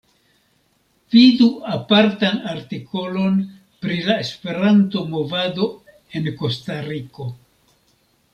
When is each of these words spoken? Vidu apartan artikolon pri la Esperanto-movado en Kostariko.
Vidu 1.15 1.49
apartan 1.75 2.39
artikolon 2.53 3.37
pri 3.83 3.99
la 4.09 4.17
Esperanto-movado 4.25 5.69
en 6.21 6.33
Kostariko. 6.43 7.29